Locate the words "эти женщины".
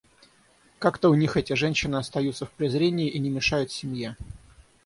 1.37-1.95